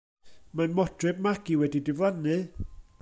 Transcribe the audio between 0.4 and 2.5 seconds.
Mae Modryb Magi wedi diflannu!